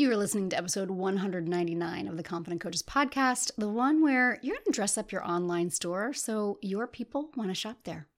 [0.00, 4.54] You are listening to episode 199 of the Confident Coaches podcast, the one where you're
[4.54, 8.08] going to dress up your online store so your people want to shop there.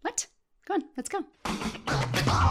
[0.00, 0.28] What?
[0.66, 1.26] Go on, let's go.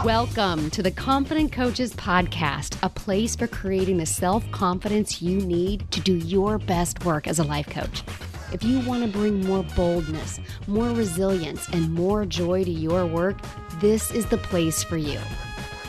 [0.04, 5.90] Welcome to the Confident Coaches podcast, a place for creating the self confidence you need
[5.90, 8.04] to do your best work as a life coach.
[8.52, 13.38] If you want to bring more boldness, more resilience, and more joy to your work,
[13.80, 15.18] this is the place for you.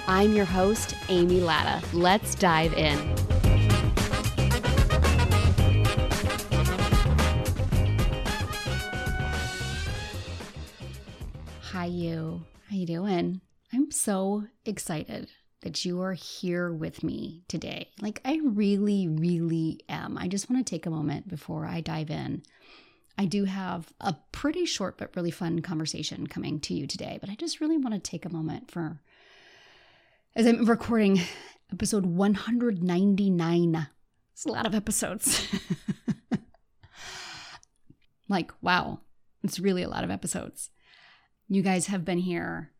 [0.10, 1.86] I'm your host, Amy Latta.
[1.94, 2.98] Let's dive in.
[11.60, 12.46] Hi you.
[12.70, 13.42] How you doing?
[13.74, 15.30] I'm so excited
[15.64, 17.90] that you are here with me today.
[18.00, 20.18] Like I really really am.
[20.18, 22.44] I just want to take a moment before I dive in.
[23.18, 27.30] I do have a pretty short but really fun conversation coming to you today, but
[27.30, 29.02] I just really want to take a moment for
[30.38, 31.20] as I'm recording
[31.74, 33.88] episode 199.
[34.34, 35.48] It's a lot of episodes.
[38.30, 39.00] like, wow,
[39.44, 40.70] it's really a lot of episodes.
[41.48, 42.72] You guys have been here.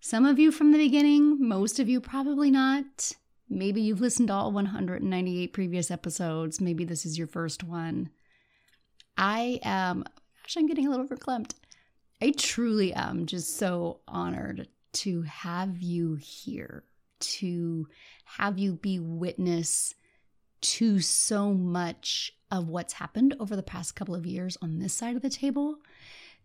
[0.00, 3.12] Some of you from the beginning, most of you probably not.
[3.50, 6.58] Maybe you've listened to all 198 previous episodes.
[6.58, 8.08] Maybe this is your first one.
[9.18, 10.04] I am,
[10.42, 11.52] gosh, I'm getting a little verklempt.
[12.22, 16.84] I truly am just so honored to have you here,
[17.20, 17.86] to
[18.24, 19.94] have you be witness
[20.60, 25.14] to so much of what's happened over the past couple of years on this side
[25.16, 25.76] of the table,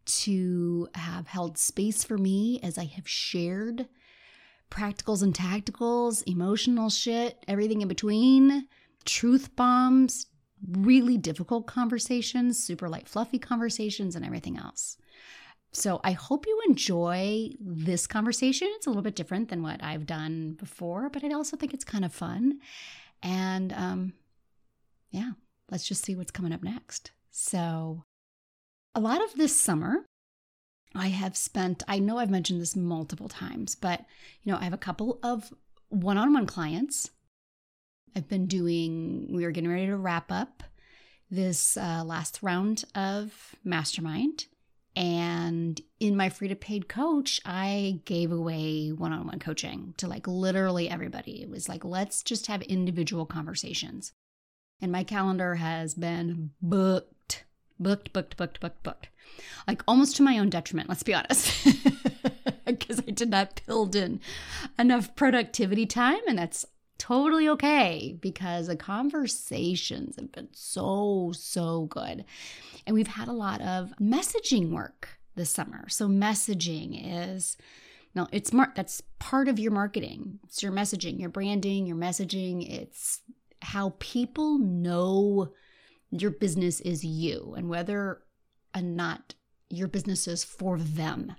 [0.05, 3.87] to have held space for me as I have shared
[4.69, 8.67] practicals and tacticals, emotional shit, everything in between,
[9.05, 10.27] truth bombs,
[10.71, 14.97] really difficult conversations, super light, fluffy conversations, and everything else.
[15.73, 18.69] So I hope you enjoy this conversation.
[18.75, 21.83] It's a little bit different than what I've done before, but I also think it's
[21.83, 22.59] kind of fun.
[23.23, 24.13] And um,
[25.09, 25.31] yeah,
[25.71, 27.11] let's just see what's coming up next.
[27.31, 28.03] So,
[28.93, 30.05] a lot of this summer,
[30.93, 34.01] I have spent, I know I've mentioned this multiple times, but
[34.43, 35.51] you know, I have a couple of
[35.89, 37.09] one on one clients.
[38.15, 40.61] I've been doing, we are getting ready to wrap up
[41.31, 44.45] this uh, last round of mastermind.
[44.95, 50.07] And in my free to paid coach, I gave away one on one coaching to
[50.07, 51.41] like literally everybody.
[51.41, 54.13] It was like, let's just have individual conversations.
[54.81, 57.45] And my calendar has been booked,
[57.79, 59.09] booked, booked, booked, booked, booked.
[59.67, 61.67] Like almost to my own detriment, let's be honest.
[62.65, 64.21] Because I did not build in
[64.79, 66.21] enough productivity time.
[66.27, 66.65] And that's
[67.03, 72.23] totally okay because the conversations have been so, so good.
[72.87, 75.89] And we've had a lot of messaging work this summer.
[75.89, 77.57] So, messaging is.
[78.15, 80.39] No, it's mar- that's part of your marketing.
[80.43, 82.71] It's your messaging, your branding, your messaging.
[82.71, 83.21] It's
[83.63, 85.51] how people know
[86.11, 88.21] your business is you and whether
[88.75, 89.33] or not
[89.69, 91.35] your business is for them.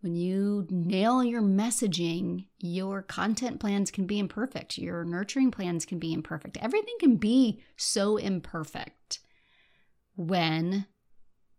[0.00, 4.78] When you nail your messaging, your content plans can be imperfect.
[4.78, 6.56] Your nurturing plans can be imperfect.
[6.60, 9.18] Everything can be so imperfect
[10.14, 10.86] when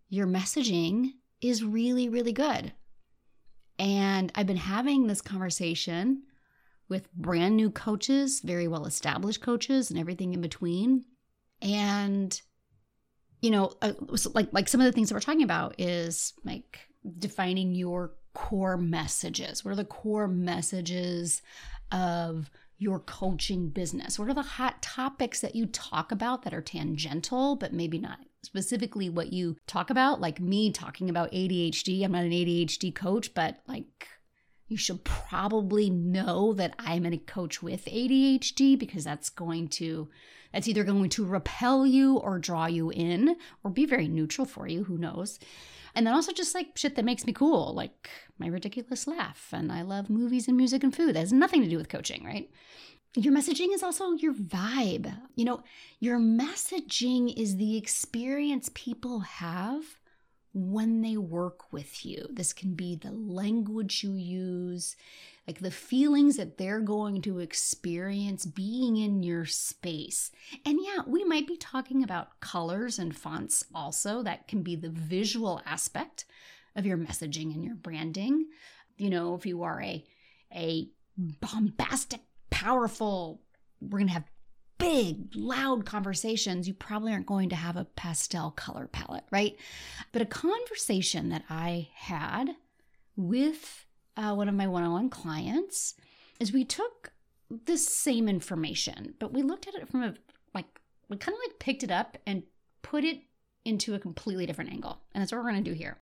[0.07, 1.11] your messaging
[1.41, 2.73] is really, really good.
[3.77, 6.23] And I've been having this conversation
[6.87, 11.05] with brand new coaches, very well established coaches, and everything in between.
[11.61, 12.41] And,
[13.41, 13.93] you know, uh,
[14.33, 16.79] like like some of the things that we're talking about is like
[17.19, 19.65] defining your core messages?
[19.65, 21.41] What are the core messages
[21.91, 24.17] of your coaching business?
[24.17, 28.19] What are the hot topics that you talk about that are tangential, but maybe not
[28.41, 30.21] specifically what you talk about?
[30.21, 32.05] Like me talking about ADHD.
[32.05, 34.07] I'm not an ADHD coach, but like
[34.69, 40.07] you should probably know that I'm a coach with ADHD because that's going to
[40.53, 44.67] that's either going to repel you or draw you in or be very neutral for
[44.67, 45.39] you, who knows.
[45.95, 49.49] And then also just like shit that makes me cool, like my ridiculous laugh.
[49.51, 51.15] And I love movies and music and food.
[51.15, 52.49] That has nothing to do with coaching, right?
[53.15, 55.11] Your messaging is also your vibe.
[55.35, 55.63] You know,
[55.99, 59.83] your messaging is the experience people have
[60.53, 62.27] when they work with you.
[62.31, 64.95] This can be the language you use,
[65.49, 70.29] like the feelings that they're going to experience being in your space.
[70.63, 74.21] And yeah, we might be talking about colors and fonts also.
[74.21, 76.25] That can be the visual aspect
[76.75, 78.45] of your messaging and your branding.
[78.97, 80.05] You know, if you are a
[80.53, 83.41] a bombastic, powerful,
[83.81, 84.29] we're going to have
[84.77, 89.57] big, loud conversations, you probably aren't going to have a pastel color palette, right?
[90.11, 92.51] But a conversation that I had
[93.15, 93.87] with
[94.19, 95.95] uh, one of my one on one clients
[96.39, 97.11] is we took
[97.65, 100.13] the same information, but we looked at it from a
[100.53, 100.65] like
[101.09, 102.43] we kind of like picked it up and
[102.81, 103.21] put it
[103.65, 105.01] into a completely different angle.
[105.13, 105.97] And that's what we're going to do here.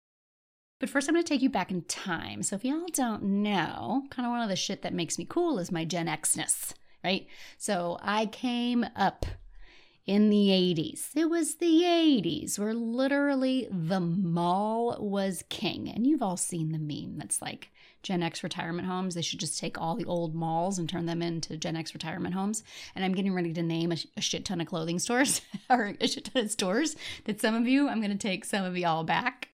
[0.79, 2.43] But first, I'm going to take you back in time.
[2.43, 5.57] So, if y'all don't know, kind of one of the shit that makes me cool
[5.57, 6.73] is my Gen Xness,
[7.03, 7.25] right?
[7.57, 9.25] So, I came up
[10.05, 11.09] in the 80s.
[11.15, 15.89] It was the 80s where literally the mall was king.
[15.89, 17.71] And you've all seen the meme that's like
[18.07, 19.15] Gen X retirement homes.
[19.15, 22.33] They should just take all the old malls and turn them into Gen X retirement
[22.33, 22.63] homes.
[22.95, 26.07] And I'm getting ready to name a, a shit ton of clothing stores or a
[26.07, 26.95] shit ton of stores
[27.25, 29.49] that some of you, I'm going to take some of y'all back.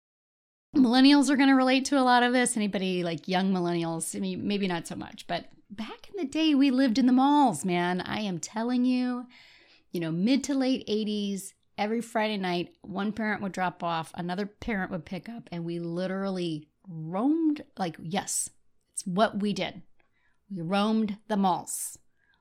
[0.76, 2.56] Millennials are going to relate to a lot of this.
[2.56, 6.52] Anybody like young millennials, I mean, maybe not so much, but back in the day,
[6.56, 8.00] we lived in the malls, man.
[8.00, 9.26] I am telling you
[9.92, 14.46] you know, mid to late 80s, every Friday night, one parent would drop off, another
[14.46, 18.50] parent would pick up, and we literally roamed like, yes,
[18.92, 19.82] it's what we did.
[20.54, 21.98] We roamed the malls.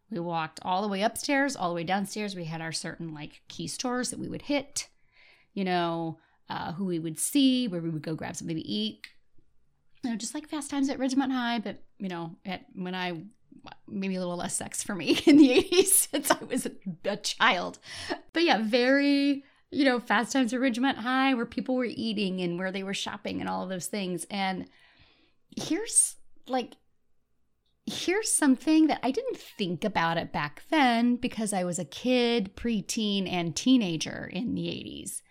[0.10, 2.36] We walked all the way upstairs, all the way downstairs.
[2.36, 4.90] We had our certain like key stores that we would hit,
[5.54, 6.18] you know,
[6.50, 9.06] uh, who we would see, where we would go grab something to eat.
[10.04, 13.22] You know, just like Fast Times at Ridgemont High, but you know, at when I
[13.88, 16.68] maybe a little less sex for me in the 80s since I was
[17.06, 17.80] a, child.
[18.34, 22.58] But yeah, very, you know, Fast Times at Ridgemont High where people were eating and
[22.58, 24.26] where they were shopping and all of those things.
[24.30, 24.68] And
[25.56, 26.16] here's
[26.48, 26.74] like,
[27.86, 32.56] here's something that I didn't think about it back then because I was a kid,
[32.56, 35.22] preteen, and teenager in the 80s.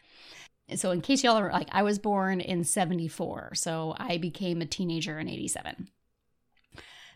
[0.76, 4.67] So, in case y'all are like, I was born in 74, so I became a
[4.67, 5.88] teenager in 87.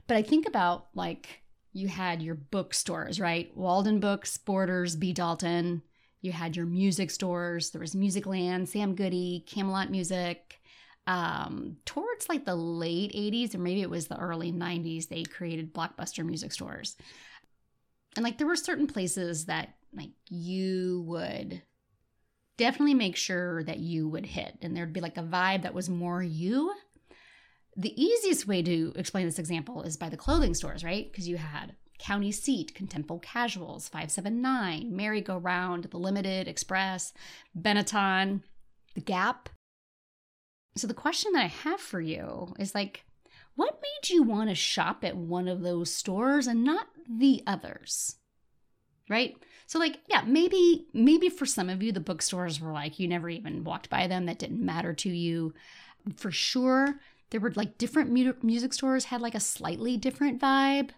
[0.07, 1.43] But I think about like
[1.73, 3.57] you had your bookstores, right?
[3.57, 5.13] Waldenbooks, Borders, B.
[5.13, 5.83] Dalton.
[6.23, 7.71] You had your music stores.
[7.71, 10.61] There was Musicland, Sam Goody, Camelot Music.
[11.07, 15.75] Um, towards like the late 80s, or maybe it was the early 90s, they created
[15.75, 16.97] blockbuster music stores.
[18.17, 21.61] And like there were certain places that like you would
[22.57, 24.59] definitely make sure that you would hit.
[24.63, 26.73] And there'd be like a vibe that was more you
[27.77, 31.11] the easiest way to explain this example is by the clothing stores, right?
[31.11, 37.13] Because you had County Seat, Contempo Casuals, 579, Merry Go Round, The Limited, Express,
[37.57, 38.43] Benetton,
[38.95, 39.49] The Gap.
[40.75, 43.05] So the question that I have for you is like,
[43.55, 48.17] what made you want to shop at one of those stores and not the others?
[49.09, 49.37] Right?
[49.67, 53.29] So like, yeah, maybe maybe for some of you the bookstores were like you never
[53.29, 55.55] even walked by them that didn't matter to you.
[56.17, 56.99] For sure,
[57.31, 60.91] there were like different mu- music stores had like a slightly different vibe,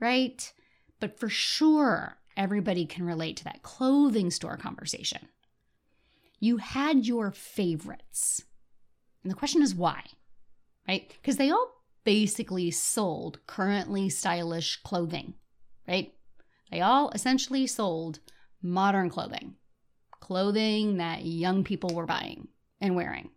[0.00, 0.52] right?
[1.00, 5.28] But for sure, everybody can relate to that clothing store conversation.
[6.38, 8.44] You had your favorites.
[9.22, 10.04] And the question is why,
[10.86, 11.08] right?
[11.08, 11.72] Because they all
[12.04, 15.34] basically sold currently stylish clothing,
[15.88, 16.12] right?
[16.70, 18.20] They all essentially sold
[18.62, 19.54] modern clothing,
[20.20, 22.48] clothing that young people were buying
[22.80, 23.30] and wearing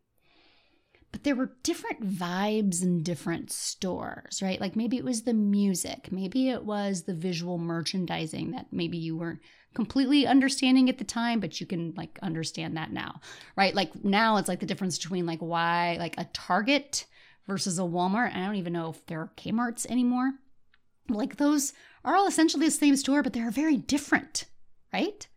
[1.12, 4.62] but there were different vibes in different stores, right?
[4.62, 9.18] Like maybe it was the music, maybe it was the visual merchandising that maybe you
[9.18, 9.40] weren't
[9.74, 13.22] completely understanding at the time, but you can like understand that now,
[13.56, 13.74] right?
[13.74, 17.06] Like now it's like the difference between like why like a Target
[17.48, 18.36] versus a Walmart.
[18.36, 20.34] I don't even know if there are Kmart's anymore.
[21.08, 21.74] Like those
[22.06, 24.46] are all essentially the same store, but they're very different,
[24.94, 25.28] right?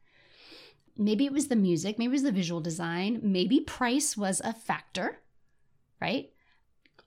[0.98, 4.52] Maybe it was the music, maybe it was the visual design, maybe price was a
[4.52, 5.20] factor
[6.02, 6.30] right?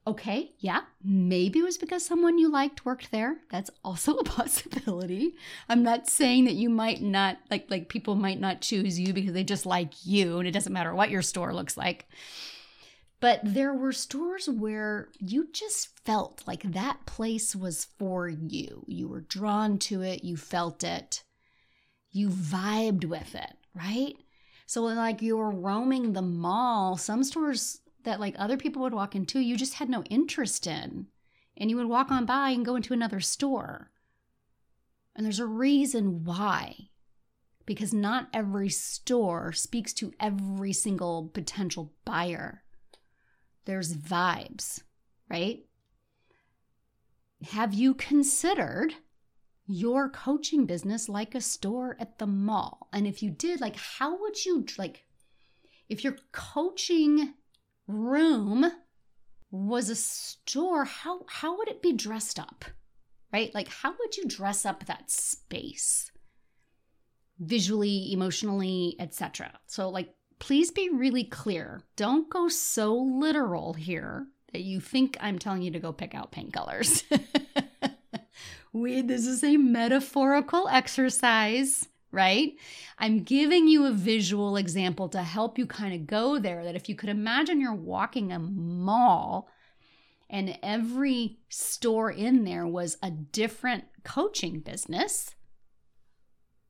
[0.08, 3.38] Okay, yeah, maybe it was because someone you liked worked there.
[3.50, 5.34] That's also a possibility.
[5.68, 9.34] I'm not saying that you might not like like people might not choose you because
[9.34, 12.08] they just like you and it doesn't matter what your store looks like.
[13.20, 18.86] But there were stores where you just felt like that place was for you.
[18.88, 21.24] You were drawn to it, you felt it.
[22.12, 24.16] You vibed with it, right?
[24.68, 29.16] So like you were roaming the mall, some stores that like other people would walk
[29.16, 31.08] into, you just had no interest in.
[31.58, 33.92] And you would walk on by and go into another store.
[35.16, 36.90] And there's a reason why.
[37.66, 42.64] Because not every store speaks to every single potential buyer.
[43.66, 44.82] There's vibes,
[45.30, 45.66] right?
[47.52, 48.94] Have you considered
[49.66, 52.88] your coaching business like a store at the mall?
[52.94, 55.06] And if you did, like, how would you, like,
[55.90, 57.34] if you're coaching
[57.88, 58.72] room
[59.52, 62.66] was a store, how how would it be dressed up?
[63.32, 63.54] Right?
[63.54, 66.12] Like how would you dress up that space?
[67.40, 69.60] Visually, emotionally, etc.
[69.68, 71.82] So like please be really clear.
[71.96, 76.32] Don't go so literal here that you think I'm telling you to go pick out
[76.32, 77.04] paint colors.
[78.74, 82.54] we this is a metaphorical exercise, right?
[82.98, 86.90] I'm giving you a visual example to help you kind of go there that if
[86.90, 89.50] you could imagine you're walking a mall
[90.30, 95.36] and every store in there was a different coaching business,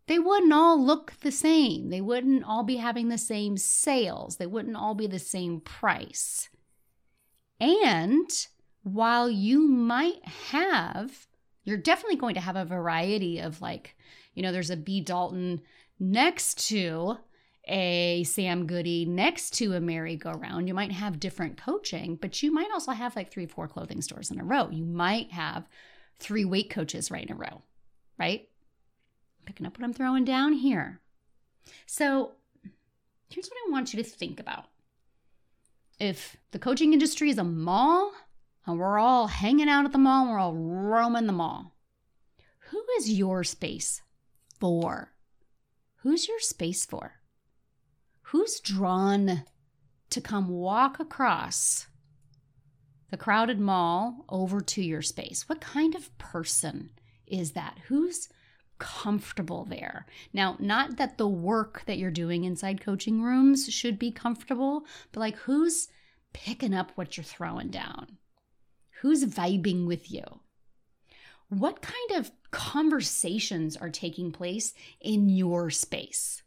[0.08, 1.90] they wouldn't all look the same.
[1.90, 4.38] They wouldn't all be having the same sales.
[4.38, 6.50] They wouldn't all be the same price.
[7.60, 8.30] And
[8.84, 11.28] while you might have,
[11.64, 13.96] you're definitely going to have a variety of like,
[14.36, 15.02] you know, there's a B.
[15.02, 15.62] Dalton
[16.00, 17.18] next to
[17.68, 20.68] a Sam Goody next to a merry-go-round.
[20.68, 24.30] You might have different coaching, but you might also have like three, four clothing stores
[24.30, 24.70] in a row.
[24.70, 25.68] You might have
[26.20, 27.64] three weight coaches right in a row,
[28.20, 28.48] right?
[29.46, 31.00] Picking up what I'm throwing down here.
[31.88, 32.34] So
[33.30, 34.66] here's what I want you to think about.
[36.00, 38.12] If the coaching industry is a mall
[38.68, 41.74] and we're all hanging out at the mall, we're all roaming the mall,
[42.70, 44.02] who is your space
[44.60, 45.14] for?
[45.98, 47.14] Who's your space for?
[48.30, 49.44] Who's drawn
[50.10, 51.88] to come walk across
[53.12, 55.48] the crowded mall over to your space?
[55.48, 56.92] What kind of person
[57.28, 57.80] is that?
[57.88, 58.30] Who's
[58.78, 60.06] comfortable there?
[60.34, 65.20] Now, not that the work that you're doing inside coaching rooms should be comfortable, but
[65.20, 65.88] like who's
[66.34, 68.18] picking up what you're throwing down?
[69.02, 70.24] Who's vibing with you?
[71.50, 76.42] What kind of conversations are taking place in your space?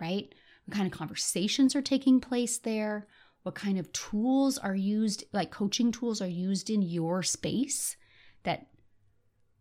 [0.00, 0.34] Right?
[0.64, 3.06] What kind of conversations are taking place there?
[3.42, 7.96] What kind of tools are used, like coaching tools, are used in your space
[8.44, 8.68] that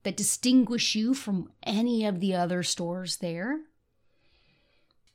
[0.03, 3.59] that distinguish you from any of the other stores there?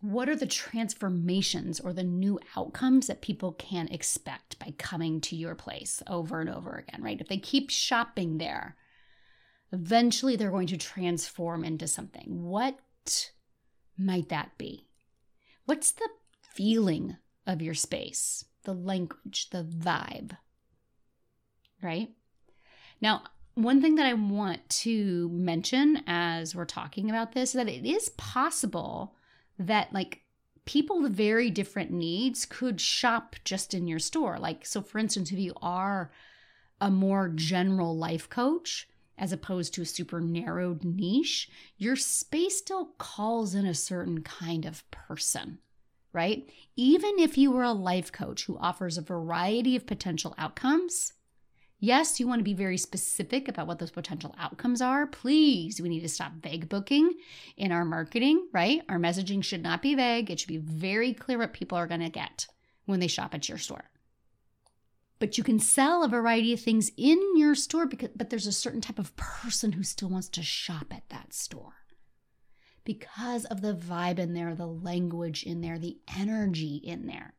[0.02, 5.36] What are the transformations or the new outcomes that people can expect by coming to
[5.36, 7.18] your place over and over again, right?
[7.18, 8.76] If they keep shopping there,
[9.74, 12.44] eventually they're going to transform into something.
[12.44, 12.78] What
[13.98, 14.86] might that be?
[15.66, 16.08] What's the
[16.54, 17.16] feeling
[17.46, 20.36] of your space, the language, the vibe?
[21.82, 22.10] Right?
[23.00, 27.68] Now, one thing that I want to mention as we're talking about this is that
[27.68, 29.16] it is possible
[29.58, 30.22] that, like,
[30.64, 34.38] people with very different needs could shop just in your store.
[34.38, 36.10] Like, so for instance, if you are
[36.80, 38.88] a more general life coach,
[39.18, 44.64] as opposed to a super narrowed niche, your space still calls in a certain kind
[44.64, 45.58] of person,
[46.12, 46.48] right?
[46.76, 51.12] Even if you were a life coach who offers a variety of potential outcomes,
[51.80, 55.06] Yes, you want to be very specific about what those potential outcomes are.
[55.06, 57.12] Please, we need to stop vague booking
[57.58, 58.80] in our marketing, right?
[58.88, 60.30] Our messaging should not be vague.
[60.30, 62.46] It should be very clear what people are going to get
[62.86, 63.90] when they shop at your store.
[65.24, 68.52] But you can sell a variety of things in your store because but there's a
[68.52, 71.86] certain type of person who still wants to shop at that store.
[72.84, 77.32] Because of the vibe in there, the language in there, the energy in there.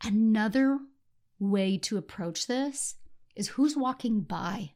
[0.00, 0.78] Another
[1.40, 2.94] way to approach this
[3.34, 4.74] is who's walking by?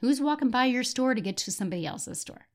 [0.00, 2.48] Who's walking by your store to get to somebody else's store?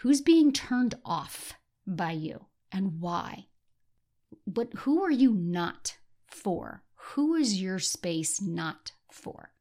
[0.00, 1.54] Who's being turned off
[1.86, 3.46] by you and why?
[4.46, 5.96] But who are you not
[6.26, 6.82] for?
[7.12, 9.52] Who is your space not for?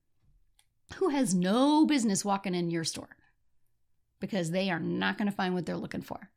[0.96, 3.16] Who has no business walking in your store
[4.20, 6.30] because they are not going to find what they're looking for?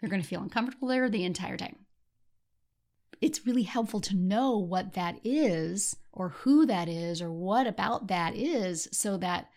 [0.00, 1.86] They're going to feel uncomfortable there the entire time
[3.20, 8.08] it's really helpful to know what that is or who that is or what about
[8.08, 9.48] that is so that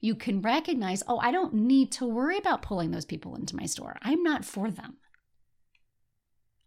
[0.00, 3.66] you can recognize, oh, I don't need to worry about pulling those people into my
[3.66, 3.96] store.
[4.02, 4.98] I'm not for them.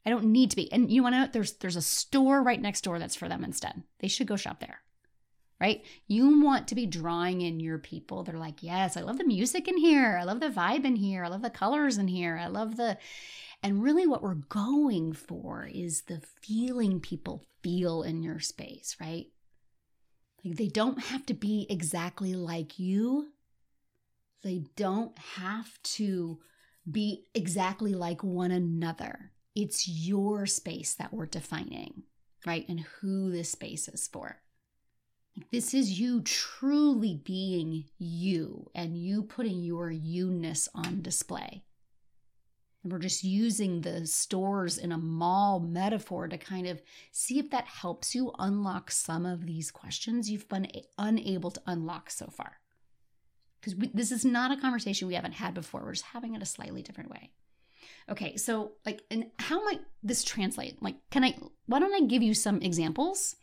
[0.06, 0.72] I don't need to be.
[0.72, 3.44] And you want to know there's there's a store right next door that's for them
[3.44, 3.84] instead.
[4.00, 4.80] They should go shop there.
[5.60, 5.84] Right?
[6.08, 8.24] You want to be drawing in your people.
[8.24, 10.18] They're like, "Yes, I love the music in here.
[10.18, 11.26] I love the vibe in here.
[11.26, 12.38] I love the colors in here.
[12.38, 12.98] I love the
[13.62, 19.28] and really, what we're going for is the feeling people feel in your space, right?
[20.46, 23.34] Like they don't have to be exactly like you,
[24.44, 26.40] they don't have to
[26.90, 29.34] be exactly like one another.
[29.60, 32.04] It's your space that we're defining,
[32.48, 32.66] right?
[32.70, 34.38] And who this space is for.
[35.52, 41.66] This is you truly being you and you putting your you ness on display.
[42.84, 47.50] And we're just using the stores in a mall metaphor to kind of see if
[47.50, 52.60] that helps you unlock some of these questions you've been unable to unlock so far.
[53.60, 55.82] Because this is not a conversation we haven't had before.
[55.84, 57.32] We're just having it a slightly different way.
[58.10, 60.82] Okay, so like, and how might this translate?
[60.82, 61.36] Like, can I,
[61.68, 63.36] why don't I give you some examples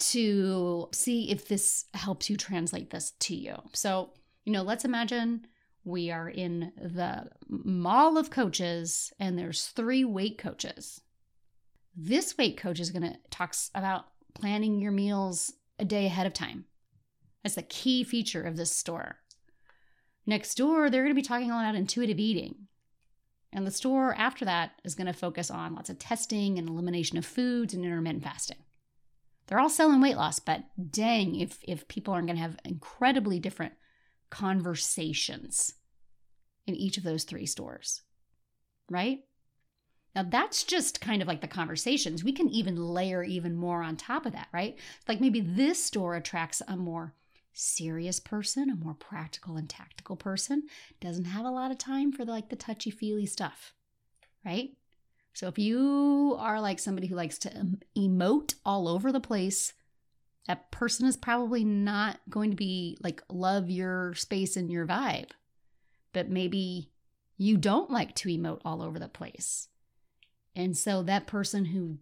[0.00, 3.54] to see if this helps you translate this to you.
[3.74, 4.10] So,
[4.44, 5.46] you know, let's imagine
[5.84, 11.02] we are in the mall of coaches and there's three weight coaches.
[11.94, 16.32] This weight coach is going to talks about planning your meals a day ahead of
[16.32, 16.64] time.
[17.42, 19.18] That's the key feature of this store.
[20.26, 22.68] Next door, they're going to be talking about intuitive eating.
[23.52, 27.18] And the store after that is going to focus on lots of testing and elimination
[27.18, 28.58] of foods and intermittent fasting.
[29.46, 33.40] They're all selling weight loss, but dang, if, if people aren't going to have incredibly
[33.40, 33.72] different
[34.30, 35.74] conversations
[36.68, 38.02] in each of those three stores,
[38.88, 39.20] right?
[40.14, 42.22] Now, that's just kind of like the conversations.
[42.22, 44.76] We can even layer even more on top of that, right?
[45.08, 47.14] Like maybe this store attracts a more
[47.60, 50.64] serious person, a more practical and tactical person,
[51.00, 53.74] doesn't have a lot of time for the, like the touchy feely stuff,
[54.44, 54.70] right?
[55.34, 59.74] So if you are like somebody who likes to emote all over the place,
[60.46, 65.30] that person is probably not going to be like love your space and your vibe.
[66.12, 66.90] But maybe
[67.36, 69.68] you don't like to emote all over the place.
[70.56, 71.98] And so that person who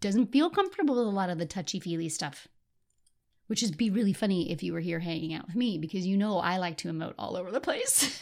[0.00, 2.48] doesn't feel comfortable with a lot of the touchy feely stuff
[3.46, 6.16] which is be really funny if you were here hanging out with me because you
[6.16, 8.20] know I like to emote all over the place.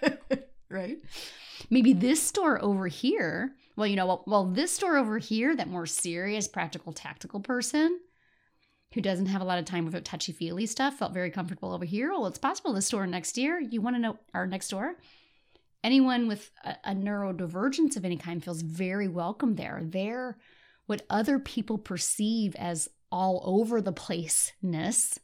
[0.70, 0.98] right?
[1.70, 5.68] Maybe this store over here, well, you know, well, well, this store over here, that
[5.68, 8.00] more serious, practical, tactical person
[8.94, 11.84] who doesn't have a lot of time with touchy feely stuff felt very comfortable over
[11.84, 12.10] here.
[12.10, 14.94] Well, it's possible the store next year, you want to know our next door?
[15.84, 19.80] Anyone with a, a neurodivergence of any kind feels very welcome there.
[19.84, 20.38] They're
[20.86, 25.18] what other people perceive as all over the placeness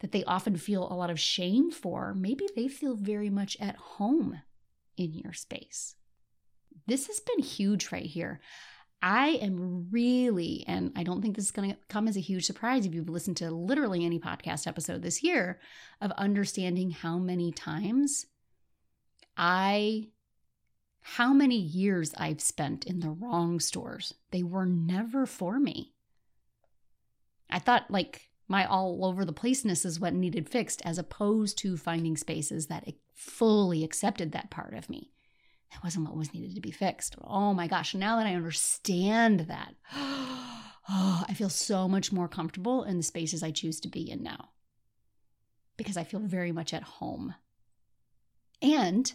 [0.00, 3.76] that they often feel a lot of shame for, maybe they feel very much at
[3.76, 4.40] home
[4.96, 5.94] in your space.
[6.86, 8.40] This has been huge right here.
[9.02, 12.44] I am really, and I don't think this is going to come as a huge
[12.44, 15.60] surprise if you've listened to literally any podcast episode this year,
[16.00, 18.26] of understanding how many times
[19.36, 20.08] I,
[21.00, 24.14] how many years I've spent in the wrong stores.
[24.30, 25.92] They were never for me.
[27.50, 31.76] I thought like my all over the placeness is what needed fixed, as opposed to
[31.76, 35.10] finding spaces that fully accepted that part of me.
[35.72, 37.16] That wasn't what was needed to be fixed.
[37.22, 42.84] Oh my gosh, now that I understand that, oh, I feel so much more comfortable
[42.84, 44.50] in the spaces I choose to be in now
[45.76, 47.34] because I feel very much at home.
[48.62, 49.12] And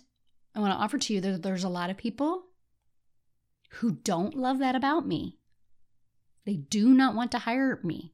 [0.54, 2.44] I want to offer to you that there's a lot of people
[3.76, 5.40] who don't love that about me.
[6.46, 8.14] They do not want to hire me.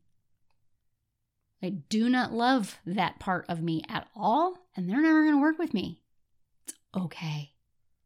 [1.61, 5.41] They do not love that part of me at all, and they're never going to
[5.41, 6.01] work with me.
[6.63, 7.53] It's okay.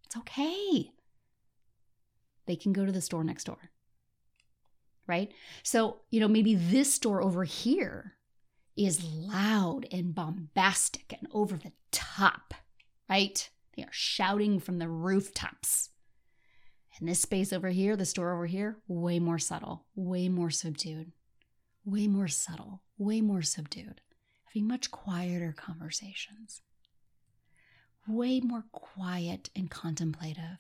[0.06, 0.92] It's okay.
[2.46, 3.72] They can go to the store next door.
[5.06, 5.34] Right?
[5.64, 8.14] So, you know, maybe this store over here
[8.78, 12.54] is loud and bombastic and over the top,
[13.10, 13.50] right?
[13.76, 15.90] They are shouting from the rooftops.
[16.98, 21.12] And this space over here, the store over here, way more subtle, way more subdued
[21.86, 24.00] way more subtle, way more subdued,
[24.46, 26.62] having much quieter conversations,
[28.08, 30.60] way more quiet and contemplative.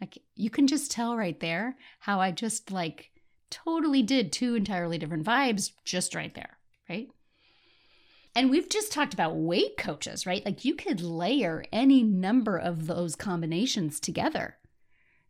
[0.00, 3.10] Like you can just tell right there how I just like
[3.48, 7.08] totally did two entirely different vibes just right there, right?
[8.34, 10.44] And we've just talked about weight coaches, right?
[10.44, 14.56] Like you could layer any number of those combinations together.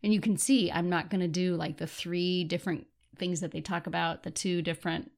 [0.03, 3.53] And you can see I'm not going to do like the three different things that
[3.53, 5.13] they talk about, the two different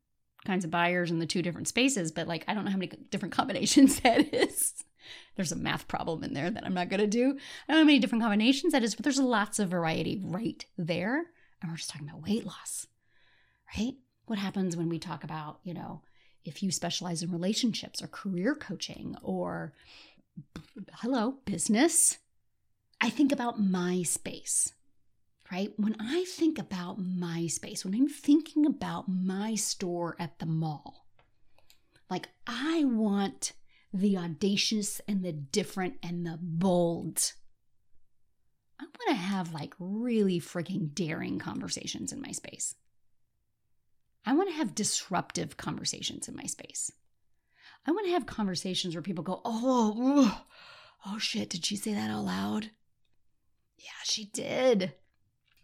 [0.48, 2.90] kinds of buyers in the two different spaces, but like I don't know how many
[3.11, 4.74] different combinations that is.
[5.37, 7.26] There's a math problem in there that I'm not going to do.
[7.26, 10.64] I don't know how many different combinations that is, but there's lots of variety right
[10.76, 11.26] there.
[11.62, 12.87] And we're just talking about weight loss,
[13.76, 13.94] right?
[14.26, 16.02] What happens when we talk about, you know,
[16.44, 19.72] if you specialize in relationships or career coaching or,
[20.94, 22.18] hello, business?
[23.00, 24.72] I think about my space
[25.50, 25.72] right?
[25.76, 31.06] When I think about my space, when I'm thinking about my store at the mall,
[32.11, 33.52] like I want
[33.92, 37.32] the audacious and the different and the bold.
[38.80, 42.74] I want to have like really freaking daring conversations in my space.
[44.26, 46.92] I want to have disruptive conversations in my space.
[47.87, 50.44] I want to have conversations where people go, oh, oh
[51.06, 52.70] oh shit, did she say that out loud?
[53.78, 54.92] Yeah, she did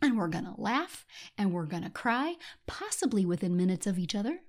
[0.05, 1.05] and we're going to laugh
[1.37, 2.37] and we're going to cry,
[2.67, 4.41] possibly within minutes of each other.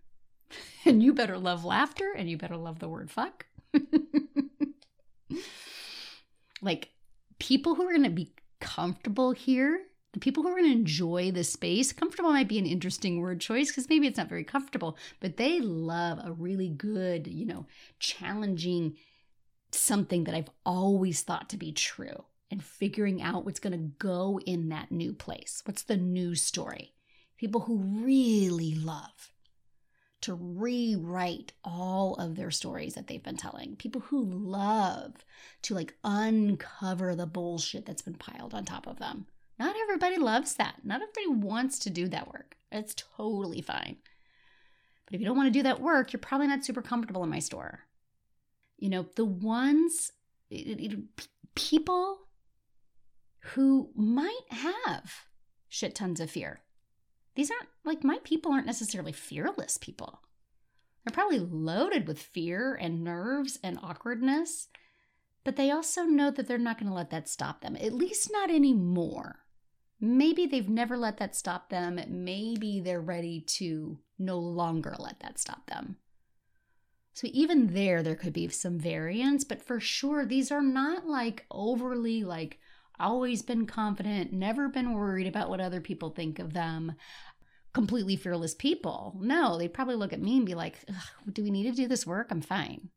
[0.85, 3.47] And you better love laughter and you better love the word fuck.
[6.61, 6.89] like
[7.39, 9.81] people who are going to be comfortable here,
[10.13, 13.41] The people who are going to enjoy the space, comfortable might be an interesting word
[13.41, 17.65] choice because maybe it's not very comfortable, but they love a really good, you know,
[17.99, 18.95] challenging
[19.71, 24.39] something that I've always thought to be true and figuring out what's going to go
[24.45, 25.61] in that new place.
[25.65, 26.93] What's the new story?
[27.37, 29.31] People who really love
[30.21, 33.75] to rewrite all of their stories that they've been telling.
[33.75, 35.13] People who love
[35.63, 39.27] to like uncover the bullshit that's been piled on top of them.
[39.59, 40.75] Not everybody loves that.
[40.83, 42.55] Not everybody wants to do that work.
[42.71, 43.97] It's totally fine.
[45.05, 47.29] But if you don't want to do that work, you're probably not super comfortable in
[47.29, 47.81] my store.
[48.77, 50.11] You know, the ones,
[50.49, 50.99] it, it,
[51.53, 52.24] people
[53.53, 55.25] who might have
[55.69, 56.61] shit tons of fear
[57.35, 60.21] these aren't like my people aren't necessarily fearless people.
[61.03, 64.69] They're probably loaded with fear and nerves and awkwardness,
[65.43, 68.31] but they also know that they're not going to let that stop them, at least
[68.31, 69.41] not anymore.
[69.99, 71.99] Maybe they've never let that stop them.
[72.07, 75.97] Maybe they're ready to no longer let that stop them.
[77.13, 81.45] So, even there, there could be some variance, but for sure, these are not like
[81.49, 82.59] overly like
[82.99, 86.93] always been confident, never been worried about what other people think of them,
[87.73, 89.17] completely fearless people.
[89.21, 90.77] No, they'd probably look at me and be like,
[91.31, 92.27] do we need to do this work?
[92.31, 92.89] I'm fine.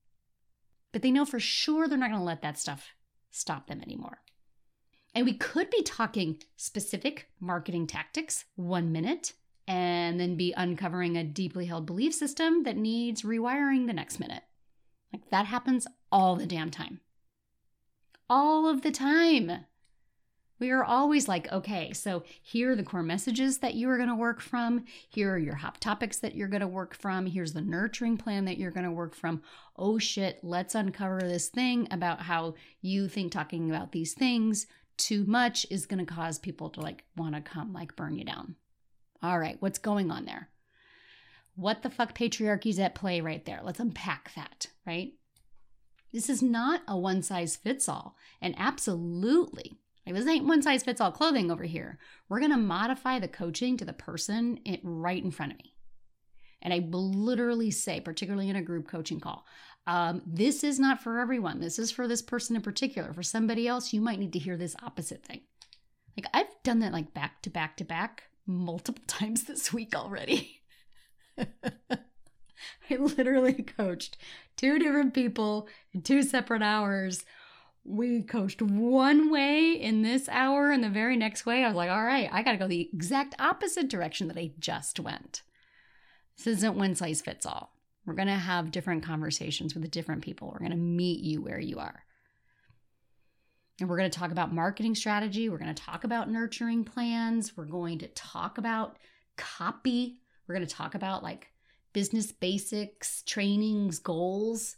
[0.92, 2.94] But they know for sure they're not going to let that stuff
[3.30, 4.18] stop them anymore.
[5.14, 9.32] And we could be talking specific marketing tactics one minute
[9.66, 14.42] and then be uncovering a deeply held belief system that needs rewiring the next minute.
[15.12, 17.00] Like that happens all the damn time.
[18.30, 19.64] All of the time.
[20.58, 24.08] We are always like, okay, so here are the core messages that you are going
[24.08, 24.84] to work from.
[25.08, 27.26] Here are your hot topics that you're going to work from.
[27.26, 29.42] Here's the nurturing plan that you're going to work from.
[29.76, 34.66] Oh shit, let's uncover this thing about how you think talking about these things
[34.98, 38.24] too much is going to cause people to like want to come like burn you
[38.24, 38.56] down.
[39.22, 40.50] All right, what's going on there?
[41.54, 43.60] What the fuck patriarchy's at play right there?
[43.64, 45.12] Let's unpack that, right?
[46.12, 48.16] This is not a one size fits all.
[48.40, 49.78] And absolutely,
[50.12, 51.98] this ain't one size fits all clothing over here.
[52.28, 55.74] We're going to modify the coaching to the person it, right in front of me.
[56.62, 59.46] And I literally say, particularly in a group coaching call,
[59.86, 61.60] um, this is not for everyone.
[61.60, 63.12] This is for this person in particular.
[63.12, 65.42] For somebody else, you might need to hear this opposite thing.
[66.16, 70.62] Like I've done that like back to back to back multiple times this week already.
[71.38, 74.16] I literally coached
[74.56, 77.24] two different people in two separate hours
[77.84, 81.64] we coached one way in this hour and the very next way.
[81.64, 85.00] I was like all right i gotta go the exact opposite direction that i just
[85.00, 85.42] went.
[86.36, 87.72] This isn't one size fits all.
[88.06, 90.50] We're gonna have different conversations with different people.
[90.52, 92.04] We're gonna meet you where you are.
[93.80, 95.48] And we're going to talk about marketing strategy.
[95.48, 97.56] We're going to talk about nurturing plans.
[97.56, 98.96] We're going to talk about
[99.36, 100.18] copy.
[100.46, 101.52] We're going to talk about like
[101.92, 104.76] business basics trainings goals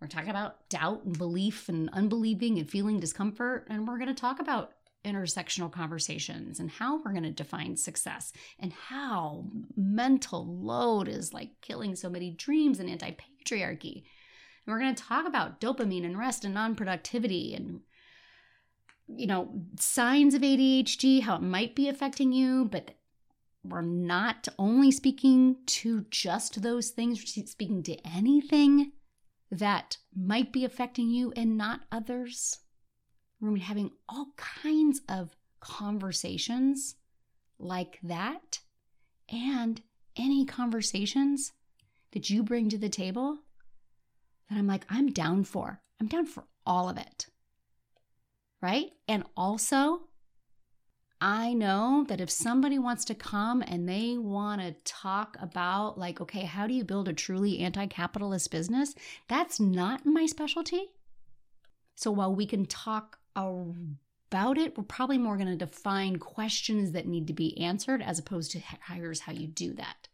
[0.00, 3.66] we're talking about doubt and belief and unbelieving and feeling discomfort.
[3.70, 4.72] And we're going to talk about
[5.04, 11.50] intersectional conversations and how we're going to define success and how mental load is like
[11.62, 14.02] killing so many dreams and anti patriarchy.
[14.66, 17.80] And we're going to talk about dopamine and rest and non productivity and
[19.08, 22.96] you know, signs of ADHD, how it might be affecting you, but
[23.62, 28.92] we're not only speaking to just those things, we're speaking to anything
[29.50, 32.58] that might be affecting you and not others.
[33.40, 36.96] We're having all kinds of conversations
[37.58, 38.60] like that
[39.28, 39.82] and
[40.16, 41.52] any conversations
[42.12, 43.38] that you bring to the table
[44.48, 45.80] that I'm like, I'm down for.
[46.00, 47.26] I'm down for all of it.
[48.62, 48.90] Right?
[49.06, 50.05] And also,
[51.20, 56.20] I know that if somebody wants to come and they want to talk about, like,
[56.20, 58.94] okay, how do you build a truly anti capitalist business?
[59.28, 60.90] That's not my specialty.
[61.94, 67.06] So while we can talk about it, we're probably more going to define questions that
[67.06, 68.60] need to be answered as opposed to
[68.92, 70.08] here's how you do that.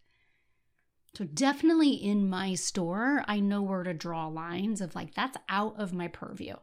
[1.14, 5.78] So, definitely in my store, I know where to draw lines of like, that's out
[5.78, 6.54] of my purview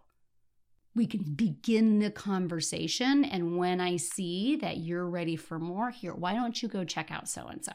[1.00, 3.24] we can begin the conversation.
[3.24, 7.10] And when I see that you're ready for more, here, why don't you go check
[7.10, 7.72] out so and so?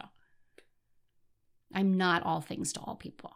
[1.73, 3.33] I'm not all things to all people.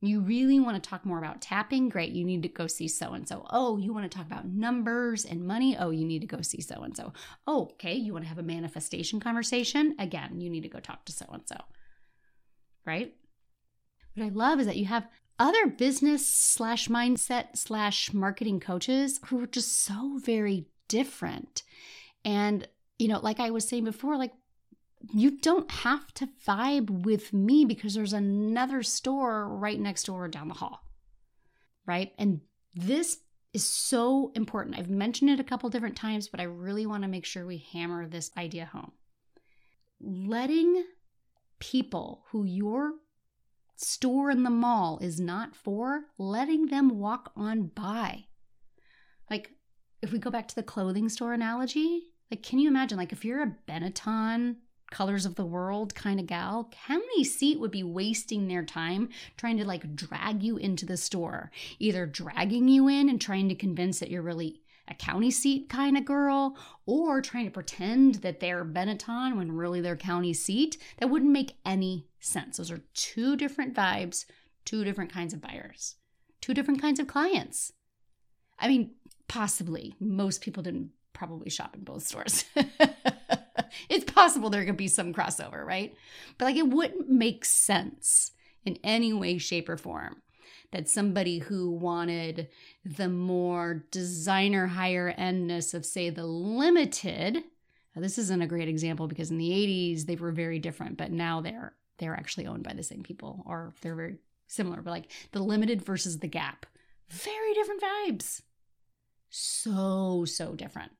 [0.00, 1.90] You really want to talk more about tapping?
[1.90, 3.46] Great, you need to go see so and so.
[3.50, 5.76] Oh, you want to talk about numbers and money?
[5.78, 7.12] Oh, you need to go see so and so.
[7.46, 9.94] Oh, okay, you want to have a manifestation conversation?
[9.98, 11.56] Again, you need to go talk to so and so.
[12.86, 13.14] Right?
[14.14, 19.42] What I love is that you have other business slash mindset slash marketing coaches who
[19.42, 21.62] are just so very different.
[22.24, 24.32] And you know, like I was saying before, like
[25.12, 30.48] you don't have to vibe with me because there's another store right next door down
[30.48, 30.80] the hall.
[31.86, 32.12] Right?
[32.18, 32.42] And
[32.74, 33.18] this
[33.52, 34.78] is so important.
[34.78, 37.66] I've mentioned it a couple different times, but I really want to make sure we
[37.72, 38.92] hammer this idea home.
[40.00, 40.84] Letting
[41.58, 42.92] people who your
[43.76, 48.24] store in the mall is not for, letting them walk on by.
[49.30, 49.52] Like,
[50.02, 53.24] if we go back to the clothing store analogy, like, can you imagine, like, if
[53.24, 54.56] you're a Benetton
[54.90, 59.08] colors of the world kind of gal, County Seat would be wasting their time
[59.38, 61.50] trying to like drag you into the store?
[61.78, 65.96] Either dragging you in and trying to convince that you're really a county seat kind
[65.96, 70.76] of girl, or trying to pretend that they're Benetton when really they're county seat.
[70.98, 72.56] That wouldn't make any sense.
[72.56, 74.24] Those are two different vibes,
[74.64, 75.96] two different kinds of buyers,
[76.40, 77.72] two different kinds of clients.
[78.58, 78.92] I mean,
[79.28, 82.44] possibly most people didn't probably shop in both stores.
[83.88, 85.94] it's possible there could be some crossover, right?
[86.38, 88.32] But like it wouldn't make sense
[88.64, 90.22] in any way, shape, or form
[90.70, 92.48] that somebody who wanted
[92.84, 97.44] the more designer higher endness of, say, the limited.
[97.94, 101.40] this isn't a great example because in the 80s they were very different, but now
[101.40, 104.82] they're they're actually owned by the same people or they're very similar.
[104.82, 106.66] But like the limited versus the gap,
[107.08, 108.42] very different vibes.
[109.30, 110.92] So, so different.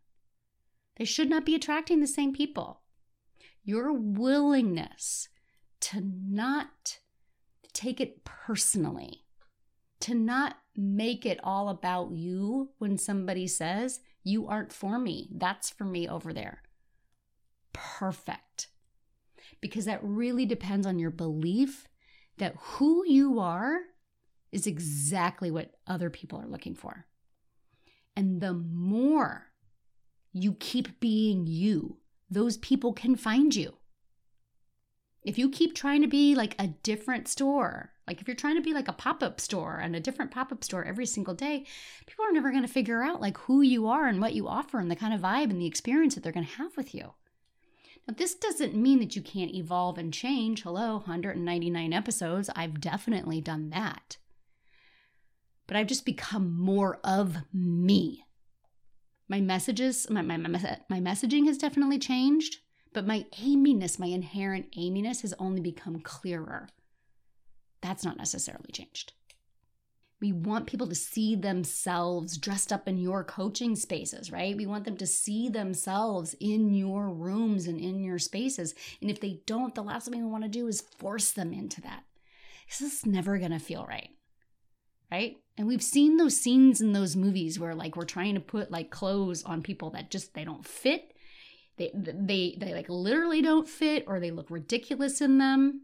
[0.96, 2.80] They should not be attracting the same people.
[3.64, 5.28] Your willingness
[5.80, 6.98] to not
[7.72, 9.24] take it personally,
[10.00, 15.70] to not make it all about you when somebody says, You aren't for me, that's
[15.70, 16.62] for me over there.
[17.72, 18.68] Perfect.
[19.62, 21.88] Because that really depends on your belief
[22.36, 23.78] that who you are
[24.50, 27.06] is exactly what other people are looking for.
[28.14, 29.46] And the more
[30.34, 31.98] you keep being you,
[32.28, 33.74] those people can find you.
[35.22, 38.62] If you keep trying to be like a different store, like if you're trying to
[38.62, 41.64] be like a pop-up store and a different pop-up store every single day,
[42.06, 44.80] people are never going to figure out like who you are and what you offer
[44.80, 47.12] and the kind of vibe and the experience that they're going to have with you.
[48.06, 50.62] Now, this doesn't mean that you can't evolve and change.
[50.62, 52.50] Hello, 199 episodes.
[52.56, 54.16] I've definitely done that.
[55.66, 58.24] But I've just become more of me
[59.32, 62.58] my messages, my, my, my, messaging has definitely changed,
[62.92, 66.68] but my Amyness, my inherent Amyness has only become clearer.
[67.80, 69.14] That's not necessarily changed.
[70.22, 74.56] We want people to see themselves dressed up in your coaching spaces, right?
[74.56, 78.74] We want them to see themselves in your rooms and in your spaces.
[79.02, 81.82] And if they don't, the last thing we want to do is force them into
[81.82, 82.04] that.
[82.68, 84.08] This is never going to feel right
[85.12, 85.36] right?
[85.58, 88.90] And we've seen those scenes in those movies where like we're trying to put like
[88.90, 91.12] clothes on people that just they don't fit.
[91.76, 95.82] They they they like literally don't fit or they look ridiculous in them.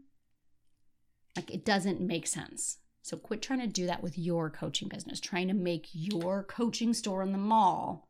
[1.35, 2.79] Like it doesn't make sense.
[3.09, 6.93] So quit trying to do that with your coaching business, trying to make your coaching
[6.93, 8.07] store in the mall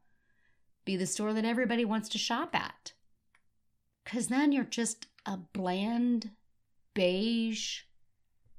[0.84, 2.92] be the store that everybody wants to shop at.
[4.04, 6.32] Cuz then you're just a bland
[6.94, 7.84] beige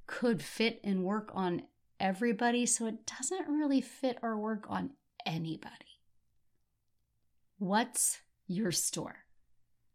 [0.06, 1.66] could fit and work on
[1.98, 4.94] everybody, so it doesn't really fit or work on
[5.26, 6.00] anybody.
[7.58, 9.26] What's your store?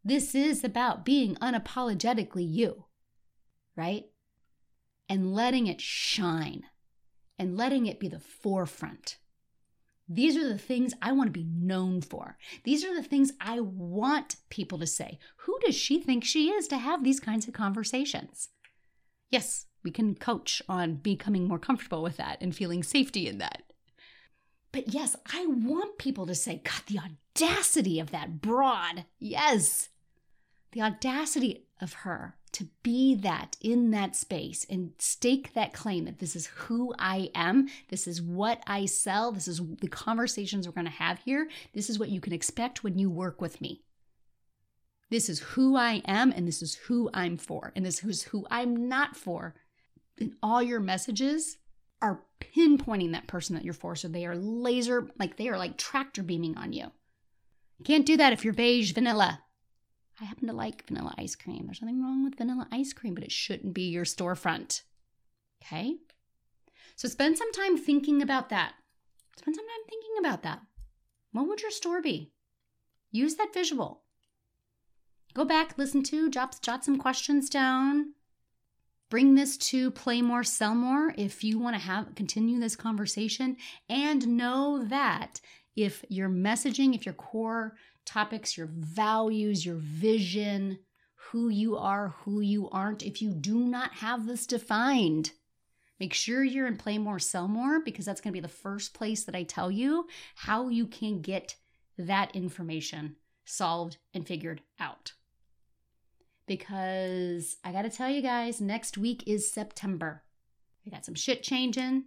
[0.04, 2.86] This is about being unapologetically you,
[3.76, 4.12] right?
[5.08, 6.64] And letting it shine
[7.38, 9.18] and letting it be the forefront.
[10.08, 12.38] These are the things I want to be known for.
[12.64, 15.20] These are the things I want people to say.
[15.38, 18.50] Who does she think she is to have these kinds of conversations?
[19.32, 23.64] Yes, we can coach on becoming more comfortable with that and feeling safety in that.
[24.72, 29.06] But yes, I want people to say, God, the audacity of that broad.
[29.18, 29.90] Yes.
[30.74, 36.20] The audacity of her to be that in that space and stake that claim that
[36.20, 40.74] this is who I am, this is what I sell, this is the conversations we're
[40.74, 43.82] going to have here, this is what you can expect when you work with me.
[45.10, 48.48] This is who I am, and this is who I'm for, and this is who
[48.50, 49.54] I'm not for.
[50.18, 51.58] And all your messages
[52.02, 53.98] are pinpointing that person that you're for.
[53.98, 56.86] So they are laser, like they are like tractor beaming on you.
[57.80, 59.42] You can't do that if you're beige vanilla.
[60.20, 61.66] I happen to like vanilla ice cream.
[61.66, 64.84] There's nothing wrong with vanilla ice cream, but it shouldn't be your storefront.
[65.64, 65.98] Okay?
[66.96, 68.74] So spend some time thinking about that.
[69.38, 70.62] Spend some time thinking about that.
[71.32, 72.32] What would your store be?
[73.12, 74.04] Use that visual.
[75.34, 78.14] Go back, listen to, jot, jot some questions down.
[79.10, 83.58] Bring this to Play More, Sell More if you want to have continue this conversation
[83.90, 85.42] and know that
[85.76, 90.80] if your messaging, if your core topics, your values, your vision,
[91.16, 95.32] who you are, who you aren't, if you do not have this defined.
[96.00, 98.94] Make sure you're in Play More, Sell More, because that's going to be the first
[98.94, 101.56] place that I tell you how you can get
[101.98, 103.16] that information
[103.46, 105.14] solved and figured out.
[106.48, 110.24] Because I got to tell you guys, next week is September.
[110.86, 112.06] We got some shit changing.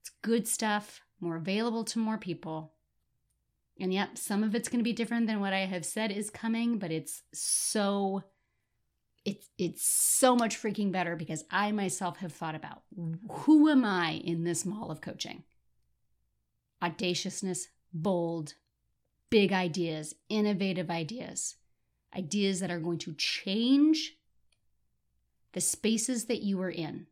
[0.00, 2.73] It's good stuff, more available to more people.
[3.80, 6.30] And yep, some of it's going to be different than what I have said is
[6.30, 8.22] coming, but it's so
[9.24, 12.82] it's it's so much freaking better because I myself have thought about
[13.30, 15.44] who am I in this mall of coaching?
[16.82, 18.54] Audaciousness, bold,
[19.30, 21.56] big ideas, innovative ideas,
[22.16, 24.16] ideas that are going to change
[25.52, 27.06] the spaces that you are in.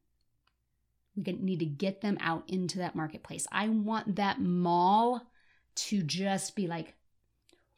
[1.16, 3.46] We need to get them out into that marketplace.
[3.51, 5.32] I want that mall
[5.75, 6.95] to just be like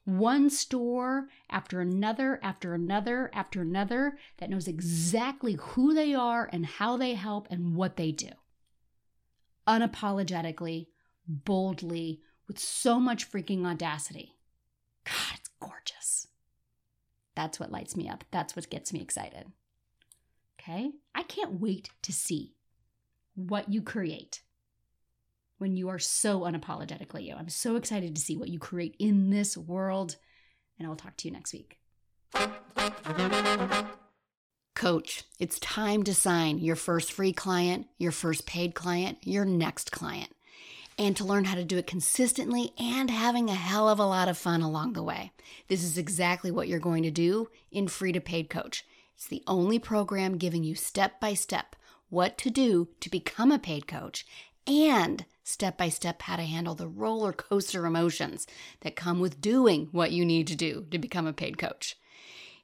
[0.04, 6.66] one store after another, after another, after another that knows exactly who they are and
[6.66, 8.28] how they help and what they do.
[9.66, 10.88] Unapologetically,
[11.26, 14.36] boldly, with so much freaking audacity.
[15.04, 16.28] God, it's gorgeous.
[17.34, 18.24] That's what lights me up.
[18.30, 19.46] That's what gets me excited.
[20.60, 20.92] Okay?
[21.14, 22.54] I can't wait to see
[23.34, 24.42] what you create
[25.58, 27.34] when you are so unapologetically you.
[27.34, 30.16] I'm so excited to see what you create in this world,
[30.78, 31.78] and I'll talk to you next week.
[34.74, 39.92] Coach, it's time to sign your first free client, your first paid client, your next
[39.92, 40.30] client,
[40.98, 44.28] and to learn how to do it consistently and having a hell of a lot
[44.28, 45.32] of fun along the way.
[45.68, 48.84] This is exactly what you're going to do in Free to Paid Coach.
[49.14, 51.76] It's the only program giving you step by step
[52.10, 54.26] what to do to become a paid coach
[54.66, 58.46] and step by step how to handle the roller coaster emotions
[58.80, 61.96] that come with doing what you need to do to become a paid coach.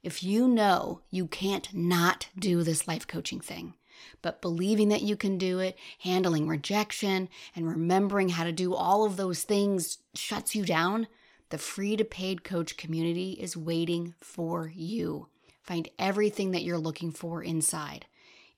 [0.02, 3.74] If you know you can't not do this life coaching thing,
[4.22, 9.04] but believing that you can do it, handling rejection, and remembering how to do all
[9.04, 11.06] of those things shuts you down,
[11.50, 15.28] the free to paid coach community is waiting for you.
[15.62, 18.06] Find everything that you're looking for inside.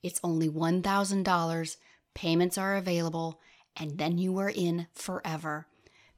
[0.03, 1.77] It's only $1,000.
[2.15, 3.41] Payments are available
[3.77, 5.67] and then you are in forever.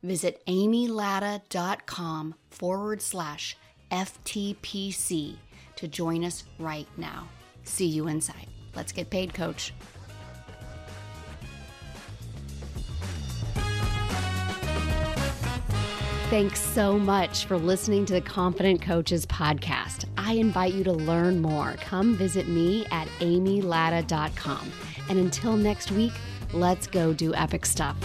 [0.03, 3.57] Visit amylatta.com forward slash
[3.91, 5.37] FTPC
[5.77, 7.29] to join us right now.
[7.63, 8.49] See you inside.
[8.75, 9.73] Let's get paid, coach.
[16.31, 20.07] Thanks so much for listening to the Confident Coaches podcast.
[20.19, 21.77] I invite you to learn more.
[21.81, 24.73] Come visit me at amylatta.com.
[25.09, 26.13] And until next week,
[26.55, 27.97] Let's go do epic stuff.